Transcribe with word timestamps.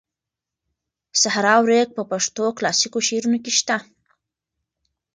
صحرا 1.21 1.53
او 1.59 1.63
ریګ 1.71 1.89
په 1.97 2.03
پښتو 2.11 2.43
کلاسیکو 2.57 2.99
شعرونو 3.07 3.37
کې 3.43 3.51
شته. 3.59 3.77